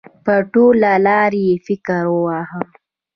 په 0.25 0.35
ټوله 0.51 0.91
لار 1.05 1.31
یې 1.43 1.51
فکر 1.65 2.03
واهه. 2.23 2.61